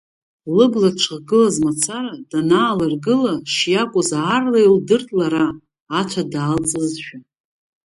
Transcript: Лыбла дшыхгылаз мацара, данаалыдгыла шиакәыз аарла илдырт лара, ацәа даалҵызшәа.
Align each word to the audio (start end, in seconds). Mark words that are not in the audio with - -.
Лыбла 0.55 0.89
дшыхгылаз 0.95 1.55
мацара, 1.65 2.15
данаалыдгыла 2.29 3.33
шиакәыз 3.53 4.09
аарла 4.19 4.59
илдырт 4.61 5.07
лара, 5.17 5.47
ацәа 5.99 6.23
даалҵызшәа. 6.31 7.17